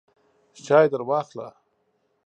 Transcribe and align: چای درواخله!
چای 0.65 0.85
درواخله! 0.93 1.47